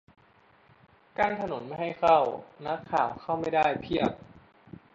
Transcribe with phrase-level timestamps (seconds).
[1.17, 2.17] กั้นถนนไม่ให้เข้า
[2.65, 4.11] นักข่าวเข้าไม่ได้เพียบ!